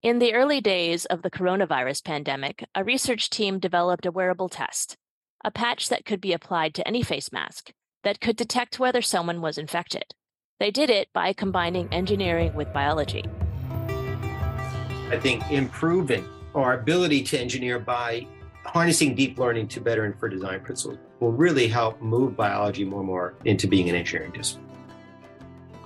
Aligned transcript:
In 0.00 0.20
the 0.20 0.32
early 0.32 0.60
days 0.60 1.06
of 1.06 1.22
the 1.22 1.30
coronavirus 1.30 2.04
pandemic, 2.04 2.64
a 2.72 2.84
research 2.84 3.30
team 3.30 3.58
developed 3.58 4.06
a 4.06 4.12
wearable 4.12 4.48
test, 4.48 4.96
a 5.44 5.50
patch 5.50 5.88
that 5.88 6.04
could 6.04 6.20
be 6.20 6.32
applied 6.32 6.72
to 6.74 6.86
any 6.86 7.02
face 7.02 7.32
mask 7.32 7.72
that 8.04 8.20
could 8.20 8.36
detect 8.36 8.78
whether 8.78 9.02
someone 9.02 9.40
was 9.40 9.58
infected. 9.58 10.04
They 10.60 10.70
did 10.70 10.88
it 10.88 11.08
by 11.12 11.32
combining 11.32 11.92
engineering 11.92 12.54
with 12.54 12.72
biology. 12.72 13.24
I 15.10 15.18
think 15.20 15.42
improving 15.50 16.24
our 16.54 16.74
ability 16.74 17.24
to 17.24 17.40
engineer 17.40 17.80
by 17.80 18.24
harnessing 18.64 19.16
deep 19.16 19.36
learning 19.36 19.66
to 19.66 19.80
better 19.80 20.06
infer 20.06 20.28
design 20.28 20.60
principles 20.60 20.98
will 21.18 21.32
really 21.32 21.66
help 21.66 22.00
move 22.00 22.36
biology 22.36 22.84
more 22.84 23.00
and 23.00 23.08
more 23.08 23.34
into 23.44 23.66
being 23.66 23.88
an 23.88 23.96
engineering 23.96 24.30
discipline. 24.30 24.67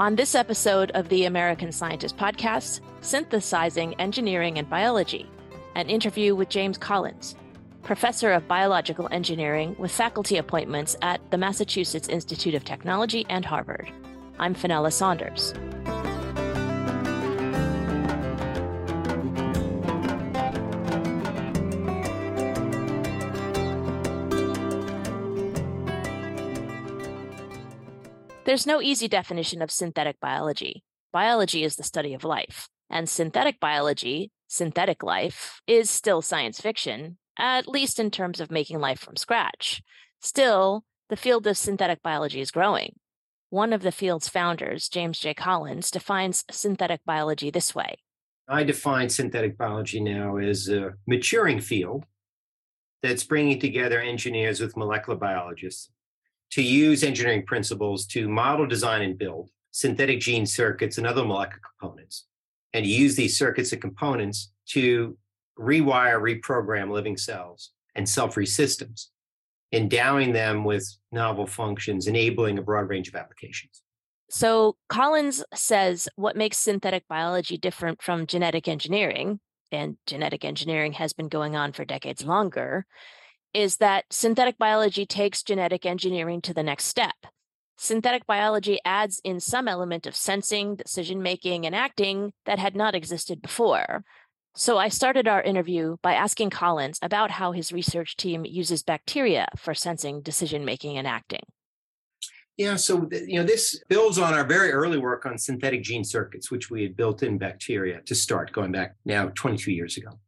On 0.03 0.17
this 0.17 0.35
episode 0.35 0.91
of 0.97 1.09
the 1.09 1.27
American 1.27 1.71
Scientist 1.71 2.17
Podcast, 2.17 2.81
Synthesizing 3.03 3.95
Engineering 4.01 4.59
and 4.59 4.69
Biology, 4.69 5.31
an 5.77 5.89
interview 5.89 6.35
with 6.35 6.49
James 6.49 6.77
Collins, 6.77 7.37
professor 7.85 8.33
of 8.33 8.49
biological 8.49 9.09
engineering 9.13 9.77
with 9.79 9.93
faculty 9.93 10.39
appointments 10.39 10.97
at 11.03 11.21
the 11.31 11.39
Massachusetts 11.39 12.09
Institute 12.09 12.57
of 12.57 12.65
Technology 12.65 13.25
and 13.29 13.45
Harvard. 13.45 13.93
I'm 14.41 14.55
Fenella 14.55 14.91
Saunders. 14.91 15.55
There's 28.53 28.67
no 28.67 28.83
easy 28.83 29.09
definition 29.09 29.63
of 29.63 29.71
synthetic 29.71 30.21
biology. 30.21 30.85
Biology 31.11 31.65
is 31.65 31.77
the 31.77 31.83
study 31.83 32.13
of 32.13 32.23
life, 32.23 32.69
and 32.91 33.09
synthetic 33.09 33.59
biology, 33.59 34.31
synthetic 34.47 35.03
life, 35.03 35.63
is 35.67 35.89
still 35.89 36.21
science 36.21 36.61
fiction, 36.61 37.17
at 37.39 37.67
least 37.67 37.99
in 37.99 38.11
terms 38.11 38.41
of 38.41 38.51
making 38.51 38.79
life 38.79 39.01
from 39.01 39.17
scratch. 39.17 39.83
Still, 40.21 40.85
the 41.09 41.17
field 41.17 41.47
of 41.47 41.57
synthetic 41.57 42.03
biology 42.03 42.43
is 42.43 42.51
growing. 42.51 42.97
One 43.49 43.73
of 43.73 43.81
the 43.81 43.91
field's 43.91 44.29
founders, 44.29 44.91
James 44.91 45.19
J. 45.19 45.33
Collins, 45.33 45.91
defines 45.91 46.45
synthetic 46.51 47.01
biology 47.07 47.51
this 47.51 47.75
way. 47.75 47.95
I 48.47 48.65
define 48.65 49.09
synthetic 49.09 49.57
biology 49.57 49.99
now 49.99 50.37
as 50.37 50.69
a 50.69 50.93
maturing 51.07 51.61
field 51.63 52.05
that's 53.03 53.25
bringing 53.25 53.59
together 53.59 53.99
engineers 53.99 54.61
with 54.61 54.77
molecular 54.77 55.19
biologists 55.19 55.89
to 56.53 56.63
use 56.63 57.03
engineering 57.03 57.45
principles 57.45 58.07
to 58.07 58.29
model, 58.29 58.67
design, 58.67 59.03
and 59.03 59.19
build 59.19 59.51
synthetic 59.71 60.21
gene 60.21 60.47
circuits 60.47 60.99
and 60.99 61.07
other 61.07 61.25
molecular 61.25 61.61
components, 61.79 62.27
and 62.75 62.87
use 62.87 63.17
these 63.17 63.37
circuits 63.37 63.73
and 63.73 63.81
components 63.81 64.53
to 64.67 65.17
rewire, 65.59 66.21
reprogram 66.21 66.91
living 66.91 67.17
cells 67.17 67.71
and 67.95 68.07
cell 68.09 68.29
free 68.29 68.47
systems, 68.47 69.11
endowing 69.73 70.33
them 70.33 70.65
with 70.65 70.87
novel 71.11 71.47
functions, 71.47 72.07
enabling 72.07 72.59
a 72.59 72.63
broad 72.63 72.89
range 72.89 73.09
of 73.09 73.15
applications. 73.15 73.83
So, 74.29 74.77
Collins 74.89 75.45
says 75.55 76.09
what 76.17 76.37
makes 76.37 76.59
synthetic 76.59 77.07
biology 77.09 77.57
different 77.57 78.03
from 78.03 78.27
genetic 78.27 78.69
engineering, 78.69 79.41
and 79.71 79.97
genetic 80.07 80.45
engineering 80.45 80.93
has 80.95 81.15
been 81.15 81.29
going 81.29 81.57
on 81.57 81.73
for 81.73 81.85
decades 81.85 82.25
longer, 82.25 82.87
is 83.55 83.77
that 83.77 84.05
synthetic 84.11 84.59
biology 84.59 85.07
takes 85.07 85.43
genetic 85.43 85.85
engineering 85.85 86.41
to 86.43 86.55
the 86.55 86.63
next 86.63 86.85
step. 86.85 87.15
Synthetic 87.77 88.27
biology 88.27 88.79
adds 88.85 89.21
in 89.25 89.41
some 89.41 89.67
element 89.67 90.07
of 90.07 90.15
sensing, 90.15 90.77
decision 90.77 91.23
making, 91.23 91.67
and 91.67 91.75
acting 91.75 92.33
that 92.47 92.59
had 92.59 92.77
not 92.77 92.95
existed 92.95 93.43
before. 93.43 94.05
So 94.55 94.79
I 94.79 94.89
started 94.89 95.27
our 95.27 95.43
interview 95.43 95.97
by 96.03 96.15
asking 96.15 96.51
Collins 96.51 96.99
about 97.03 97.31
how 97.31 97.53
his 97.53 97.73
research 97.73 98.17
team 98.17 98.45
uses 98.45 98.83
bacteria 98.83 99.49
for 99.57 99.75
sensing, 99.75 100.21
decision 100.21 100.65
making, 100.65 100.99
and 100.99 101.07
acting. 101.07 101.43
Yeah, 102.59 102.77
so 102.77 103.09
you 103.11 103.41
know 103.41 103.45
this 103.45 103.83
builds 103.89 104.19
on 104.19 104.35
our 104.35 104.45
very 104.45 104.71
early 104.71 104.99
work 104.99 105.25
on 105.25 105.39
synthetic 105.39 105.83
gene 105.83 106.05
circuits, 106.05 106.51
which 106.51 106.71
we 106.71 106.83
had 106.83 106.97
built 106.97 107.23
in 107.23 107.39
bacteria 107.39 108.03
to 108.03 108.15
start, 108.15 108.53
going 108.53 108.73
back 108.73 108.95
now 109.07 109.31
22 109.35 109.73
years 109.73 109.97
ago 109.97 110.19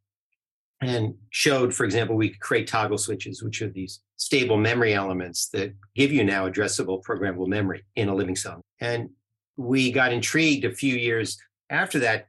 and 0.85 1.15
showed, 1.31 1.75
for 1.75 1.85
example, 1.85 2.17
we 2.17 2.31
could 2.31 2.41
create 2.41 2.67
toggle 2.67 2.99
switches, 2.99 3.43
which 3.43 3.63
are 3.63 3.71
these 3.71 4.01
stable 4.17 4.57
memory 4.57 4.95
elements 4.95 5.49
that 5.49 5.75
give 5.95 6.13
you 6.13 6.25
now 6.25 6.49
addressable 6.49 7.03
programmable 7.03 7.47
memory 7.47 7.85
in 7.97 8.09
a 8.09 8.15
living 8.15 8.37
cell. 8.37 8.61
And 8.81 9.11
we 9.57 9.93
got 9.93 10.13
intrigued 10.13 10.65
a 10.65 10.75
few 10.75 10.95
years 10.97 11.39
after 11.71 11.99
that 12.01 12.29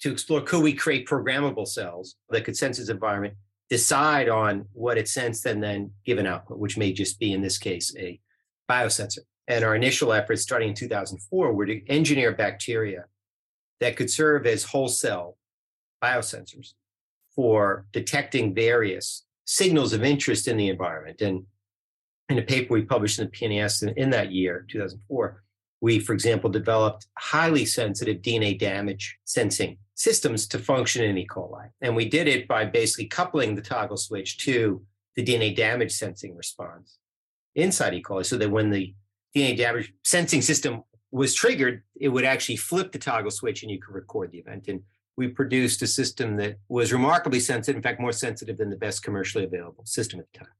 to 0.00 0.10
explore 0.10 0.40
could 0.40 0.62
we 0.62 0.72
create 0.72 1.06
programmable 1.06 1.66
cells 1.66 2.16
that 2.30 2.44
could 2.44 2.56
sense 2.56 2.78
its 2.78 2.88
environment, 2.88 3.34
decide 3.68 4.28
on 4.28 4.66
what 4.72 4.98
it 4.98 5.08
sensed, 5.08 5.46
and 5.46 5.62
then 5.62 5.90
give 6.06 6.18
an 6.18 6.26
output, 6.26 6.58
which 6.58 6.78
may 6.78 6.92
just 6.92 7.18
be, 7.18 7.32
in 7.32 7.42
this 7.42 7.58
case, 7.58 7.94
a 7.98 8.18
biosensor. 8.70 9.20
And 9.46 9.64
our 9.64 9.74
initial 9.74 10.12
efforts 10.12 10.42
starting 10.42 10.70
in 10.70 10.74
2004 10.74 11.52
were 11.52 11.66
to 11.66 11.86
engineer 11.88 12.32
bacteria 12.32 13.04
that 13.80 13.96
could 13.96 14.10
serve 14.10 14.46
as 14.46 14.64
whole 14.64 14.88
cell 14.88 15.36
biosensors 16.02 16.74
for 17.40 17.86
detecting 17.92 18.54
various 18.54 19.24
signals 19.46 19.94
of 19.94 20.04
interest 20.04 20.46
in 20.46 20.58
the 20.58 20.68
environment. 20.68 21.22
And 21.22 21.46
in 22.28 22.36
a 22.36 22.42
paper 22.42 22.74
we 22.74 22.82
published 22.82 23.18
in 23.18 23.24
the 23.24 23.30
PNAS 23.30 23.82
in, 23.82 23.88
in 23.96 24.10
that 24.10 24.30
year, 24.30 24.66
2004, 24.68 25.42
we, 25.80 26.00
for 26.00 26.12
example, 26.12 26.50
developed 26.50 27.06
highly 27.16 27.64
sensitive 27.64 28.18
DNA 28.18 28.58
damage 28.58 29.16
sensing 29.24 29.78
systems 29.94 30.46
to 30.48 30.58
function 30.58 31.02
in 31.02 31.16
E. 31.16 31.26
coli. 31.26 31.70
And 31.80 31.96
we 31.96 32.10
did 32.10 32.28
it 32.28 32.46
by 32.46 32.66
basically 32.66 33.06
coupling 33.06 33.54
the 33.54 33.62
toggle 33.62 33.96
switch 33.96 34.36
to 34.44 34.82
the 35.16 35.24
DNA 35.24 35.56
damage 35.56 35.92
sensing 35.92 36.36
response 36.36 36.98
inside 37.54 37.94
E. 37.94 38.02
coli 38.02 38.26
so 38.26 38.36
that 38.36 38.50
when 38.50 38.68
the 38.68 38.94
DNA 39.34 39.56
damage 39.56 39.94
sensing 40.04 40.42
system 40.42 40.84
was 41.10 41.34
triggered, 41.34 41.84
it 41.98 42.10
would 42.10 42.26
actually 42.26 42.56
flip 42.56 42.92
the 42.92 42.98
toggle 42.98 43.30
switch 43.30 43.62
and 43.62 43.72
you 43.72 43.80
could 43.80 43.94
record 43.94 44.30
the 44.30 44.38
event. 44.40 44.68
And 44.68 44.82
we 45.16 45.28
produced 45.28 45.82
a 45.82 45.86
system 45.86 46.36
that 46.36 46.58
was 46.68 46.92
remarkably 46.92 47.40
sensitive, 47.40 47.76
in 47.76 47.82
fact, 47.82 48.00
more 48.00 48.12
sensitive 48.12 48.56
than 48.58 48.70
the 48.70 48.76
best 48.76 49.02
commercially 49.02 49.44
available 49.44 49.84
system 49.84 50.20
at 50.20 50.26
the 50.32 50.38
time. 50.38 50.54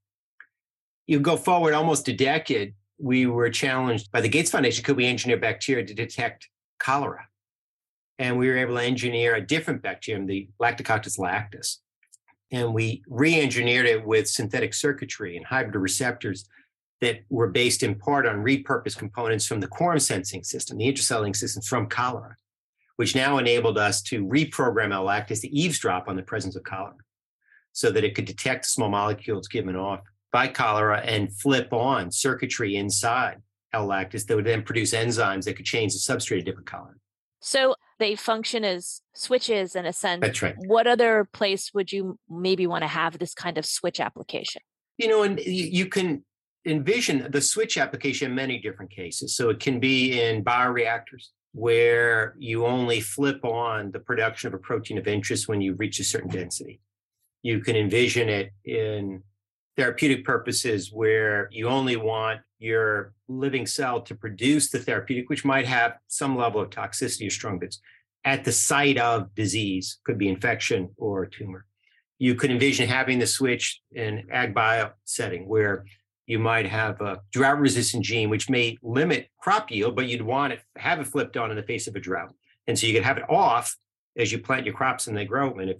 You 1.07 1.21
go 1.21 1.37
forward 1.37 1.75
almost 1.75 2.09
a 2.09 2.13
decade, 2.13 2.75
we 2.99 3.27
were 3.27 3.51
challenged 3.51 4.13
by 4.13 4.21
the 4.21 4.29
Gates 4.29 4.51
Foundation 4.51 4.85
could 4.85 4.97
we 4.97 5.07
engineer 5.07 5.39
bacteria 5.39 5.85
to 5.85 5.95
detect 5.95 6.49
cholera? 6.79 7.27
And 8.19 8.39
we 8.39 8.49
were 8.49 8.59
able 8.59 8.75
to 8.75 8.83
engineer 8.83 9.35
a 9.35 9.41
different 9.41 9.83
bacterium, 9.83 10.27
the 10.27 10.49
Lactococcus 10.61 11.19
lactis. 11.19 11.79
And 12.53 12.75
we 12.75 13.03
re 13.09 13.41
engineered 13.41 13.87
it 13.87 14.05
with 14.05 14.29
synthetic 14.29 14.75
circuitry 14.75 15.37
and 15.37 15.47
hybrid 15.47 15.77
receptors 15.77 16.47
that 17.01 17.21
were 17.31 17.49
based 17.49 17.83
in 17.83 17.95
part 17.95 18.27
on 18.27 18.45
repurposed 18.45 18.99
components 18.99 19.47
from 19.47 19.61
the 19.61 19.69
quorum 19.69 20.01
sensing 20.01 20.45
system, 20.45 20.77
the 20.77 20.93
intracellular 20.93 21.35
systems 21.35 21.67
from 21.67 21.87
cholera 21.87 22.37
which 23.01 23.15
now 23.15 23.39
enabled 23.39 23.79
us 23.79 24.03
to 24.03 24.27
reprogram 24.27 24.93
L 24.93 25.07
lactis 25.07 25.41
to 25.41 25.49
eavesdrop 25.49 26.07
on 26.07 26.17
the 26.17 26.23
presence 26.23 26.55
of 26.55 26.65
cholera 26.65 26.99
so 27.73 27.91
that 27.91 28.05
it 28.05 28.15
could 28.15 28.27
detect 28.27 28.67
small 28.67 28.91
molecules 28.91 29.49
given 29.49 29.75
off 29.75 30.01
by 30.33 30.47
cholera 30.47 31.01
and 31.01 31.35
flip 31.35 31.73
on 31.73 32.13
circuitry 32.13 32.77
inside 32.77 33.39
L 33.73 33.89
lactis 33.89 34.27
that 34.27 34.37
would 34.37 34.45
then 34.45 34.63
produce 34.63 34.93
enzymes 34.93 35.45
that 35.45 35.57
could 35.57 35.65
change 35.65 35.95
the 35.95 35.99
substrate 35.99 36.41
of 36.41 36.45
different 36.45 36.67
cholera. 36.67 36.93
So 37.41 37.75
they 37.99 38.17
function 38.17 38.67
as 38.67 39.01
switches 39.15 39.75
in 39.75 39.87
a 39.87 39.95
sense. 39.95 40.21
That's 40.21 40.43
right. 40.43 40.55
What 40.67 40.87
other 40.87 41.27
place 41.33 41.73
would 41.73 41.91
you 41.91 42.19
maybe 42.29 42.67
want 42.67 42.83
to 42.83 42.89
have 42.89 43.19
this 43.19 43.33
kind 43.33 43.57
of 43.57 43.65
switch 43.65 43.99
application? 43.99 44.61
You 44.99 45.09
know, 45.09 45.23
and 45.23 45.41
you 45.41 45.87
can 45.87 46.23
envision 46.67 47.31
the 47.31 47.41
switch 47.41 47.79
application 47.79 48.29
in 48.29 48.35
many 48.35 48.59
different 48.59 48.91
cases. 48.91 49.35
So 49.35 49.49
it 49.49 49.59
can 49.59 49.81
be 49.81 50.21
in 50.21 50.45
bioreactors 50.45 51.29
where 51.53 52.35
you 52.39 52.67
only 52.67 53.01
flip 53.01 53.45
on 53.45 53.91
the 53.91 54.01
production 54.01 54.49
of 54.49 54.55
a 54.55 54.59
protein 54.59 54.99
of 54.99 55.09
interest 55.09 55.49
when 55.49 55.61
you 55.61 55.75
reach 55.75 55.99
a 56.01 56.05
certain 56.05 56.31
density. 56.31 56.81
You 57.43 57.61
can 57.61 57.77
envision 57.77 58.29
it 58.29 58.53
in 58.65 59.23
therapeutic 59.77 60.25
purposes 60.25 60.91
where 60.93 61.49
you 61.51 61.69
only 61.69 61.97
want 61.97 62.41
your 62.59 63.15
living 63.29 63.67
cell 63.67 64.03
to 64.03 64.15
produce 64.15 64.71
the 64.71 64.79
therapeutic, 64.79 65.31
which 65.31 65.45
might 65.45 65.67
have 65.67 65.95
some 66.09 66.37
level 66.37 66.61
of 66.61 66.71
toxicity 66.71 67.27
or 67.27 67.31
strong 67.31 67.59
bits 67.59 67.81
at 68.25 68.45
the 68.45 68.53
site 68.53 68.99
of 68.99 69.35
disease, 69.35 69.99
could 70.05 70.19
be 70.19 70.29
infection 70.29 70.91
or 70.97 71.27
tumor. 71.27 71.65
You 72.19 72.35
could 72.35 72.51
envision 72.51 72.89
having 72.89 73.19
the 73.19 73.27
switch 73.27 73.81
in 73.93 74.27
ag 74.31 74.55
bio 74.55 74.91
setting 75.05 75.49
where 75.49 75.87
you 76.31 76.39
might 76.39 76.65
have 76.65 77.01
a 77.01 77.21
drought 77.33 77.59
resistant 77.59 78.05
gene, 78.05 78.31
which 78.31 78.49
may 78.49 78.79
limit 78.85 79.29
crop 79.41 79.69
yield, 79.69 79.97
but 79.97 80.07
you'd 80.07 80.23
want 80.23 80.53
to 80.53 80.81
have 80.81 81.01
it 81.01 81.07
flipped 81.09 81.37
on 81.37 81.51
in 81.51 81.57
the 81.57 81.63
face 81.65 81.89
of 81.89 81.97
a 81.97 82.01
drought. 82.01 82.33
And 82.69 82.79
so 82.79 82.87
you 82.87 82.95
could 82.95 83.03
have 83.03 83.19
it 83.19 83.29
off 83.29 83.77
as 84.17 84.31
you 84.31 84.39
plant 84.39 84.65
your 84.65 84.73
crops 84.73 85.09
and 85.09 85.17
they 85.17 85.25
grow. 85.25 85.59
And 85.59 85.71
if 85.71 85.79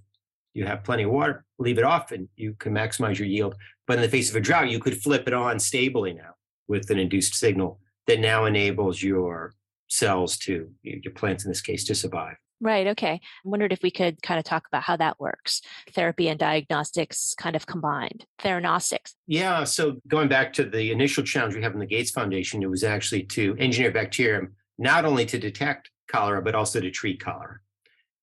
you 0.53 0.67
have 0.67 0.83
plenty 0.83 1.05
of 1.05 1.13
water, 1.13 1.45
leave 1.61 1.79
it 1.79 1.85
off 1.85 2.11
and 2.11 2.29
you 2.35 2.55
can 2.59 2.75
maximize 2.75 3.17
your 3.17 3.29
yield. 3.29 3.55
But 3.87 3.99
in 3.99 4.03
the 4.03 4.09
face 4.09 4.29
of 4.29 4.35
a 4.35 4.41
drought, 4.41 4.71
you 4.71 4.81
could 4.81 5.01
flip 5.01 5.29
it 5.29 5.33
on 5.33 5.61
stably 5.61 6.15
now 6.15 6.35
with 6.67 6.91
an 6.91 6.99
induced 6.99 7.37
signal 7.37 7.79
that 8.09 8.19
now 8.19 8.47
enables 8.47 9.01
your 9.01 9.55
cells 9.87 10.37
to, 10.39 10.69
your 10.83 11.13
plants 11.15 11.45
in 11.45 11.53
this 11.53 11.61
case, 11.61 11.85
to 11.85 11.95
survive. 11.95 12.35
Right. 12.63 12.89
Okay. 12.89 13.13
I 13.15 13.49
wondered 13.49 13.73
if 13.73 13.83
we 13.83 13.91
could 13.91 14.21
kind 14.23 14.39
of 14.39 14.45
talk 14.45 14.67
about 14.67 14.83
how 14.83 14.97
that 14.97 15.19
works. 15.19 15.63
Therapy 15.95 16.29
and 16.29 16.39
diagnostics 16.39 17.35
kind 17.35 17.57
of 17.57 17.67
combined. 17.67 18.27
Theranostics. 18.39 19.15
Yeah. 19.27 19.65
So 19.65 19.97
going 20.07 20.29
back 20.29 20.53
to 20.55 20.65
the 20.65 20.93
initial 20.93 21.25
challenge 21.25 21.55
we 21.55 21.63
have 21.63 21.73
in 21.73 21.79
the 21.79 21.87
Gates 21.87 22.11
Foundation, 22.11 22.63
it 22.63 22.69
was 22.69 22.85
actually 22.85 23.23
to 23.25 23.57
engineer 23.59 23.91
bacterium 23.91 24.55
not 24.79 25.05
only 25.05 25.25
to 25.27 25.39
detect 25.39 25.91
cholera, 26.09 26.43
but 26.43 26.55
also 26.55 26.81
to 26.81 26.91
treat 26.91 27.23
cholera. 27.23 27.61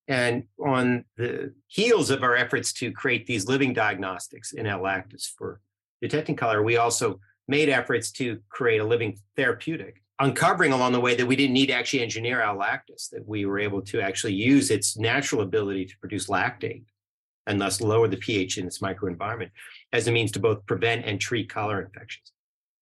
And 0.06 0.44
on 0.64 1.04
the 1.16 1.52
heels 1.66 2.10
of 2.10 2.22
our 2.22 2.34
efforts 2.36 2.72
to 2.74 2.92
create 2.92 3.26
these 3.26 3.46
living 3.46 3.72
diagnostics 3.72 4.52
in 4.52 4.66
L-lactis 4.66 5.28
for 5.36 5.60
detecting 6.00 6.36
cholera, 6.36 6.62
we 6.62 6.76
also 6.76 7.20
made 7.46 7.68
efforts 7.68 8.10
to 8.12 8.40
create 8.48 8.78
a 8.78 8.84
living 8.84 9.18
therapeutic, 9.36 10.02
uncovering 10.20 10.72
along 10.72 10.92
the 10.92 11.00
way 11.00 11.14
that 11.14 11.26
we 11.26 11.36
didn't 11.36 11.54
need 11.54 11.66
to 11.66 11.72
actually 11.72 12.02
engineer 12.02 12.40
L-lactis, 12.40 13.10
that 13.10 13.26
we 13.26 13.46
were 13.46 13.58
able 13.58 13.82
to 13.82 14.00
actually 14.00 14.34
use 14.34 14.70
its 14.70 14.96
natural 14.96 15.42
ability 15.42 15.84
to 15.86 15.98
produce 15.98 16.26
lactate 16.26 16.84
and 17.46 17.60
thus 17.60 17.80
lower 17.80 18.08
the 18.08 18.16
pH 18.16 18.58
in 18.58 18.66
its 18.66 18.80
microenvironment 18.80 19.50
as 19.92 20.06
a 20.06 20.12
means 20.12 20.32
to 20.32 20.40
both 20.40 20.66
prevent 20.66 21.04
and 21.04 21.20
treat 21.20 21.48
cholera 21.48 21.84
infections. 21.84 22.32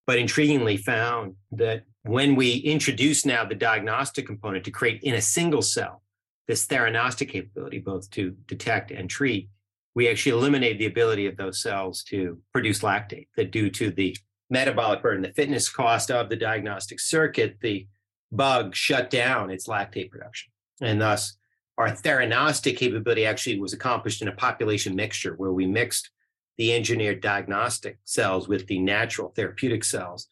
But 0.06 0.18
intriguingly 0.18 0.78
found 0.78 1.34
that 1.52 1.84
when 2.02 2.36
we 2.36 2.56
introduce 2.56 3.26
now 3.26 3.44
the 3.44 3.54
diagnostic 3.54 4.26
component 4.26 4.64
to 4.64 4.70
create 4.70 5.02
in 5.02 5.14
a 5.14 5.20
single 5.20 5.62
cell 5.62 6.02
this 6.48 6.66
theranostic 6.66 7.28
capability, 7.28 7.78
both 7.80 8.08
to 8.12 8.36
detect 8.46 8.92
and 8.92 9.10
treat, 9.10 9.48
we 9.96 10.08
actually 10.08 10.32
eliminate 10.32 10.78
the 10.78 10.86
ability 10.86 11.26
of 11.26 11.36
those 11.36 11.60
cells 11.60 12.04
to 12.04 12.38
produce 12.52 12.80
lactate. 12.80 13.26
That 13.36 13.50
due 13.50 13.70
to 13.70 13.90
the 13.90 14.16
metabolic 14.50 15.02
burden, 15.02 15.22
the 15.22 15.32
fitness 15.32 15.68
cost 15.68 16.10
of 16.10 16.28
the 16.28 16.36
diagnostic 16.36 17.00
circuit, 17.00 17.56
the 17.60 17.86
bug 18.30 18.74
shut 18.74 19.10
down 19.10 19.50
its 19.50 19.66
lactate 19.66 20.10
production. 20.10 20.52
And 20.80 21.00
thus, 21.00 21.36
our 21.78 21.90
theranostic 21.90 22.76
capability 22.76 23.26
actually 23.26 23.60
was 23.60 23.72
accomplished 23.72 24.22
in 24.22 24.28
a 24.28 24.32
population 24.32 24.94
mixture 24.94 25.34
where 25.34 25.52
we 25.52 25.66
mixed 25.66 26.10
the 26.56 26.74
engineered 26.74 27.20
diagnostic 27.20 27.98
cells 28.04 28.48
with 28.48 28.66
the 28.66 28.78
natural 28.78 29.32
therapeutic 29.36 29.84
cells 29.84 30.28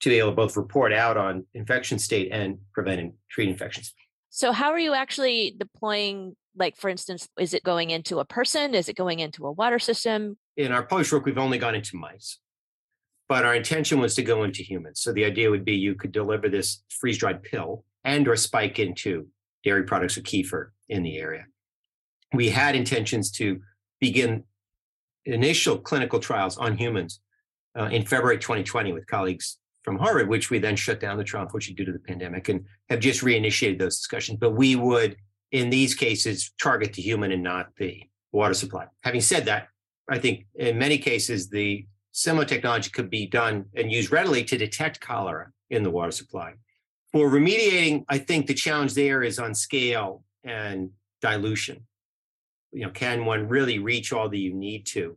to 0.00 0.08
be 0.08 0.18
able 0.18 0.30
to 0.30 0.36
both 0.36 0.56
report 0.56 0.92
out 0.92 1.16
on 1.16 1.46
infection 1.54 1.98
state 1.98 2.30
and 2.30 2.58
prevent 2.74 3.00
and 3.00 3.12
treat 3.30 3.48
infections. 3.48 3.94
So, 4.28 4.52
how 4.52 4.70
are 4.70 4.78
you 4.78 4.94
actually 4.94 5.54
deploying? 5.56 6.36
Like, 6.54 6.76
for 6.76 6.90
instance, 6.90 7.28
is 7.38 7.54
it 7.54 7.62
going 7.62 7.90
into 7.90 8.18
a 8.18 8.26
person? 8.26 8.74
Is 8.74 8.88
it 8.88 8.96
going 8.96 9.20
into 9.20 9.46
a 9.46 9.52
water 9.52 9.78
system? 9.78 10.36
In 10.56 10.72
our 10.72 10.82
published 10.82 11.12
work, 11.12 11.24
we've 11.24 11.38
only 11.38 11.56
gone 11.56 11.74
into 11.74 11.96
mice, 11.96 12.38
but 13.32 13.46
our 13.46 13.54
intention 13.54 13.98
was 13.98 14.14
to 14.14 14.22
go 14.22 14.44
into 14.44 14.62
humans. 14.62 15.00
So, 15.00 15.10
the 15.10 15.24
idea 15.24 15.48
would 15.48 15.64
be 15.64 15.74
you 15.74 15.94
could 15.94 16.12
deliver 16.12 16.50
this 16.50 16.82
freeze 16.90 17.16
dried 17.16 17.42
pill 17.42 17.82
and 18.04 18.28
or 18.28 18.36
spike 18.36 18.78
into 18.78 19.26
dairy 19.64 19.84
products 19.84 20.18
or 20.18 20.20
kefir 20.20 20.72
in 20.90 21.02
the 21.02 21.16
area. 21.16 21.46
We 22.34 22.50
had 22.50 22.76
intentions 22.76 23.30
to 23.38 23.62
begin 24.00 24.44
initial 25.24 25.78
clinical 25.78 26.20
trials 26.20 26.58
on 26.58 26.76
humans 26.76 27.20
uh, 27.74 27.84
in 27.84 28.04
February 28.04 28.36
2020 28.36 28.92
with 28.92 29.06
colleagues 29.06 29.56
from 29.82 29.96
Harvard, 29.96 30.28
which 30.28 30.50
we 30.50 30.58
then 30.58 30.76
shut 30.76 31.00
down 31.00 31.16
the 31.16 31.24
trial, 31.24 31.44
unfortunately, 31.44 31.82
due 31.82 31.90
to 31.90 31.96
the 31.98 32.04
pandemic, 32.04 32.50
and 32.50 32.66
have 32.90 33.00
just 33.00 33.22
reinitiated 33.22 33.78
those 33.78 33.96
discussions. 33.96 34.40
But 34.42 34.50
we 34.50 34.76
would, 34.76 35.16
in 35.52 35.70
these 35.70 35.94
cases, 35.94 36.52
target 36.62 36.92
the 36.92 37.00
human 37.00 37.32
and 37.32 37.42
not 37.42 37.68
the 37.78 38.02
water 38.30 38.52
supply. 38.52 38.88
Having 39.04 39.22
said 39.22 39.46
that, 39.46 39.68
I 40.10 40.18
think 40.18 40.44
in 40.54 40.76
many 40.76 40.98
cases, 40.98 41.48
the 41.48 41.86
similar 42.12 42.44
technology 42.44 42.90
could 42.90 43.10
be 43.10 43.26
done 43.26 43.66
and 43.74 43.90
used 43.90 44.12
readily 44.12 44.44
to 44.44 44.56
detect 44.56 45.00
cholera 45.00 45.50
in 45.70 45.82
the 45.82 45.90
water 45.90 46.12
supply. 46.12 46.54
For 47.10 47.28
remediating, 47.28 48.04
I 48.08 48.18
think 48.18 48.46
the 48.46 48.54
challenge 48.54 48.94
there 48.94 49.22
is 49.22 49.38
on 49.38 49.54
scale 49.54 50.24
and 50.44 50.90
dilution. 51.20 51.86
You 52.72 52.86
know, 52.86 52.90
can 52.90 53.24
one 53.24 53.48
really 53.48 53.78
reach 53.78 54.12
all 54.12 54.28
that 54.28 54.38
you 54.38 54.54
need 54.54 54.86
to 54.86 55.16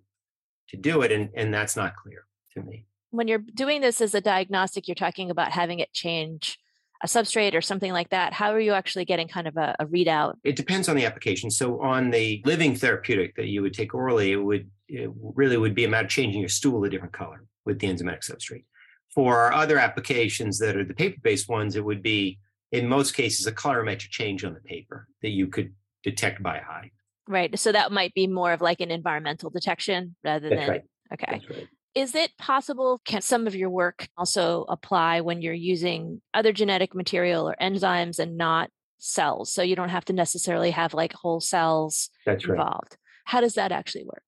to 0.69 0.77
do 0.77 1.03
it? 1.03 1.11
And, 1.11 1.29
and 1.35 1.53
that's 1.53 1.75
not 1.75 1.95
clear 1.95 2.25
to 2.53 2.61
me 2.61 2.85
when 3.15 3.27
you're 3.27 3.39
doing 3.39 3.81
this 3.81 4.01
as 4.01 4.13
a 4.13 4.21
diagnostic, 4.21 4.87
you're 4.87 4.95
talking 4.95 5.31
about 5.31 5.51
having 5.51 5.79
it 5.79 5.93
change 5.93 6.59
a 7.03 7.07
substrate 7.07 7.53
or 7.53 7.61
something 7.61 7.91
like 7.91 8.09
that. 8.09 8.33
How 8.33 8.51
are 8.51 8.59
you 8.59 8.73
actually 8.73 9.05
getting 9.05 9.27
kind 9.27 9.47
of 9.47 9.57
a, 9.57 9.75
a 9.79 9.85
readout? 9.85 10.35
It 10.43 10.55
depends 10.55 10.87
on 10.87 10.95
the 10.95 11.05
application. 11.05 11.51
So 11.51 11.81
on 11.81 12.09
the 12.09 12.41
living 12.45 12.75
therapeutic 12.75 13.35
that 13.35 13.47
you 13.47 13.61
would 13.61 13.73
take 13.73 13.93
orally, 13.93 14.31
it 14.31 14.37
would 14.37 14.69
it 14.87 15.09
really 15.15 15.57
would 15.57 15.75
be 15.75 15.85
a 15.85 15.89
matter 15.89 16.05
of 16.05 16.11
changing 16.11 16.41
your 16.41 16.49
stool 16.49 16.83
a 16.83 16.89
different 16.89 17.13
color 17.13 17.45
with 17.65 17.79
the 17.79 17.87
enzymatic 17.87 18.29
substrate. 18.29 18.65
For 19.13 19.37
our 19.37 19.53
other 19.53 19.77
applications 19.77 20.59
that 20.59 20.75
are 20.75 20.83
the 20.83 20.93
paper-based 20.93 21.47
ones, 21.47 21.75
it 21.75 21.85
would 21.85 22.03
be 22.03 22.39
in 22.71 22.87
most 22.87 23.13
cases 23.13 23.47
a 23.47 23.51
colorimetric 23.51 24.09
change 24.09 24.43
on 24.43 24.53
the 24.53 24.59
paper 24.59 25.07
that 25.21 25.29
you 25.29 25.47
could 25.47 25.73
detect 26.03 26.43
by 26.43 26.57
eye. 26.57 26.91
Right. 27.27 27.57
So 27.57 27.71
that 27.71 27.91
might 27.91 28.13
be 28.13 28.27
more 28.27 28.51
of 28.51 28.61
like 28.61 28.81
an 28.81 28.91
environmental 28.91 29.49
detection 29.49 30.15
rather 30.23 30.49
That's 30.49 30.61
than 30.61 30.69
right. 30.69 30.83
okay. 31.13 31.41
Right. 31.49 31.67
Is 31.95 32.13
it 32.13 32.31
possible, 32.37 33.01
can 33.05 33.21
some 33.21 33.47
of 33.47 33.55
your 33.55 33.69
work 33.69 34.09
also 34.17 34.65
apply 34.67 35.21
when 35.21 35.41
you're 35.41 35.53
using 35.53 36.21
other 36.33 36.51
genetic 36.51 36.93
material 36.93 37.49
or 37.49 37.55
enzymes 37.61 38.19
and 38.19 38.37
not 38.37 38.69
cells? 38.97 39.53
So 39.53 39.61
you 39.61 39.77
don't 39.77 39.89
have 39.89 40.05
to 40.05 40.13
necessarily 40.13 40.71
have 40.71 40.93
like 40.93 41.13
whole 41.13 41.39
cells 41.39 42.09
That's 42.25 42.45
right. 42.45 42.59
involved. 42.59 42.97
How 43.23 43.39
does 43.39 43.53
that 43.53 43.71
actually 43.71 44.03
work? 44.03 44.24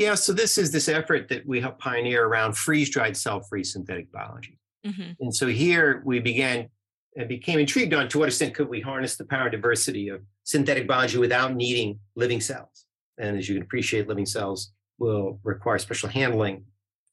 Yeah, 0.00 0.14
so 0.14 0.32
this 0.32 0.56
is 0.56 0.72
this 0.72 0.88
effort 0.88 1.28
that 1.28 1.46
we 1.46 1.60
help 1.60 1.78
pioneer 1.78 2.24
around 2.24 2.56
freeze-dried 2.56 3.18
cell-free 3.18 3.64
synthetic 3.64 4.10
biology. 4.10 4.58
Mm-hmm. 4.86 5.10
And 5.20 5.34
so 5.34 5.46
here 5.46 6.02
we 6.06 6.20
began 6.20 6.70
and 7.16 7.28
became 7.28 7.58
intrigued 7.58 7.92
on 7.92 8.08
to 8.08 8.18
what 8.18 8.28
extent 8.28 8.54
could 8.54 8.70
we 8.70 8.80
harness 8.80 9.16
the 9.16 9.26
power 9.26 9.42
and 9.42 9.52
diversity 9.52 10.08
of 10.08 10.22
synthetic 10.44 10.88
biology 10.88 11.18
without 11.18 11.54
needing 11.54 11.98
living 12.16 12.40
cells. 12.40 12.86
And 13.18 13.36
as 13.36 13.46
you 13.46 13.56
can 13.56 13.62
appreciate, 13.62 14.08
living 14.08 14.24
cells 14.24 14.72
will 14.98 15.38
require 15.44 15.76
special 15.76 16.08
handling 16.08 16.64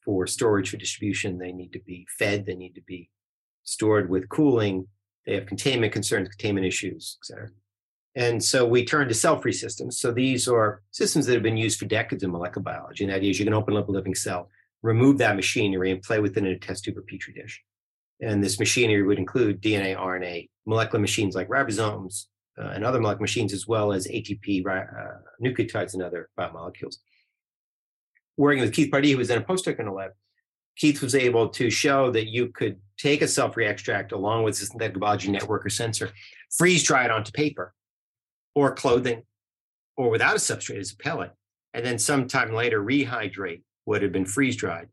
for 0.05 0.25
storage 0.25 0.69
for 0.69 0.77
distribution. 0.77 1.37
They 1.37 1.51
need 1.51 1.73
to 1.73 1.81
be 1.81 2.07
fed. 2.17 2.45
They 2.45 2.55
need 2.55 2.75
to 2.75 2.83
be 2.87 3.09
stored 3.65 4.09
with 4.09 4.29
cooling. 4.29 4.87
They 5.25 5.33
have 5.33 5.45
containment 5.45 5.91
concerns, 5.91 6.29
containment 6.29 6.65
issues, 6.65 7.17
et 7.21 7.25
cetera. 7.25 7.49
And 8.17 8.43
so 8.43 8.65
we 8.65 8.83
turn 8.83 9.07
to 9.07 9.13
cell-free 9.13 9.53
systems. 9.53 9.99
So 9.99 10.11
these 10.11 10.47
are 10.47 10.81
systems 10.91 11.25
that 11.25 11.33
have 11.33 11.43
been 11.43 11.55
used 11.55 11.79
for 11.79 11.85
decades 11.85 12.23
in 12.23 12.31
molecular 12.31 12.63
biology. 12.63 13.03
And 13.03 13.13
that 13.13 13.23
is 13.23 13.39
you 13.39 13.45
can 13.45 13.53
open 13.53 13.77
up 13.77 13.87
a 13.87 13.91
living 13.91 14.15
cell, 14.15 14.49
remove 14.81 15.19
that 15.19 15.35
machinery, 15.35 15.91
and 15.91 16.01
play 16.01 16.19
within 16.19 16.45
it 16.45 16.49
in 16.49 16.55
a 16.55 16.59
test 16.59 16.83
tube 16.83 16.97
or 16.97 17.03
petri 17.03 17.33
dish. 17.33 17.63
And 18.19 18.43
this 18.43 18.59
machinery 18.59 19.03
would 19.03 19.19
include 19.19 19.61
DNA, 19.61 19.95
RNA, 19.95 20.49
molecular 20.65 20.99
machines 20.99 21.35
like 21.35 21.47
ribosomes, 21.47 22.25
uh, 22.59 22.71
and 22.73 22.83
other 22.83 22.99
molecular 22.99 23.21
machines, 23.21 23.53
as 23.53 23.67
well 23.67 23.93
as 23.93 24.07
ATP, 24.07 24.65
uh, 24.65 25.19
nucleotides, 25.41 25.93
and 25.93 26.01
other 26.01 26.29
biomolecules 26.37 26.95
working 28.37 28.61
with 28.61 28.73
Keith 28.73 28.91
Pardee, 28.91 29.11
who 29.11 29.17
was 29.17 29.27
then 29.27 29.39
a 29.39 29.43
postdoc 29.43 29.79
in 29.79 29.87
the 29.87 29.91
lab, 29.91 30.11
Keith 30.77 31.01
was 31.01 31.15
able 31.15 31.49
to 31.49 31.69
show 31.71 32.11
that 32.11 32.27
you 32.27 32.49
could 32.49 32.77
take 32.97 33.23
a 33.23 33.27
cell-free 33.27 33.65
extract 33.65 34.11
along 34.11 34.43
with 34.43 34.53
a 34.61 34.65
synthetic 34.65 34.99
biology 34.99 35.31
network 35.31 35.65
or 35.65 35.69
sensor, 35.69 36.11
freeze 36.55 36.83
dry 36.83 37.05
it 37.05 37.11
onto 37.11 37.31
paper 37.31 37.73
or 38.57 38.73
clothing 38.73 39.21
or 39.95 40.09
without 40.09 40.35
a 40.35 40.39
substrate 40.39 40.79
as 40.79 40.91
a 40.91 40.97
pellet, 40.97 41.31
and 41.75 41.85
then 41.85 41.99
sometime 41.99 42.51
later 42.51 42.83
rehydrate 42.83 43.61
what 43.85 44.01
had 44.01 44.11
been 44.11 44.25
freeze 44.25 44.55
dried. 44.55 44.87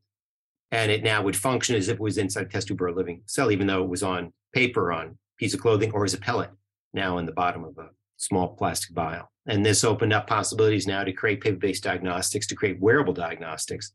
And 0.71 0.91
it 0.91 1.03
now 1.03 1.23
would 1.23 1.35
function 1.35 1.75
as 1.75 1.89
if 1.89 1.95
it 1.95 2.01
was 2.01 2.19
inside 2.19 2.47
a 2.47 2.49
test 2.49 2.69
tube 2.69 2.83
or 2.83 2.89
a 2.89 2.95
living 2.95 3.23
cell, 3.25 3.51
even 3.51 3.67
though 3.67 3.83
it 3.83 3.89
was 3.89 4.03
on 4.03 4.35
paper, 4.53 4.93
on 4.93 5.17
piece 5.39 5.55
of 5.55 5.61
clothing, 5.61 5.93
or 5.93 6.05
as 6.05 6.13
a 6.13 6.19
pellet 6.19 6.51
now 6.93 7.17
in 7.17 7.25
the 7.25 7.33
bottom 7.33 7.65
of 7.65 7.79
a 7.79 7.89
small 8.19 8.49
plastic 8.49 8.95
vial. 8.95 9.31
And 9.47 9.65
this 9.65 9.83
opened 9.83 10.13
up 10.13 10.27
possibilities 10.27 10.87
now 10.87 11.03
to 11.03 11.13
create 11.13 11.41
paper-based 11.41 11.83
diagnostics, 11.83 12.47
to 12.49 12.55
create 12.55 12.81
wearable 12.81 13.15
diagnostics, 13.15 13.93